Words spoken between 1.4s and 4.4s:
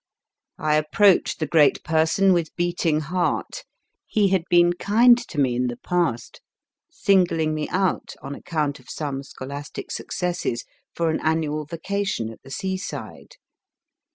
great person with beating heart. He